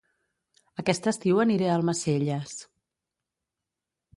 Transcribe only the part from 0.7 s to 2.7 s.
Aquest estiu aniré a Almacelles